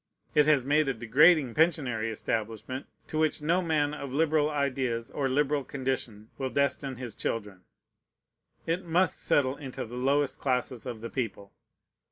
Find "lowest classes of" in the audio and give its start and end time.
9.97-11.01